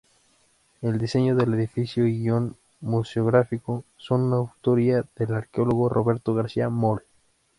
El 0.81 0.97
diseño 0.97 1.35
del 1.35 1.53
edificio 1.53 2.07
y 2.07 2.17
guion 2.21 2.57
museográfico 2.79 3.83
son 3.97 4.33
autoría 4.33 5.05
del 5.15 5.35
arqueólogo 5.35 5.89
Roberto 5.89 6.33
García 6.33 6.69
Moll. 6.69 7.03